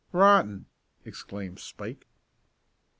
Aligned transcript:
"Rotten!" 0.13 0.65
exclaimed 1.05 1.59
Spike. 1.59 2.07